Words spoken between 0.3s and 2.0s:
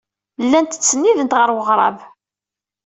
Llant ttsennident ɣer weɣrab.